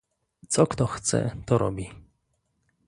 [0.49, 1.89] "Co kto chce, to robi."